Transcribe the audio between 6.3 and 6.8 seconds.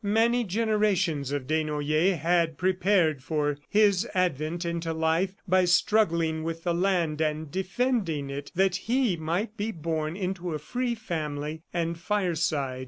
with the